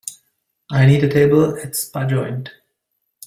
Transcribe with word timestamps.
I 0.71 0.87
need 0.87 1.03
a 1.03 1.09
table 1.09 1.59
at 1.59 1.75
spa 1.75 2.07
joint 2.07 2.49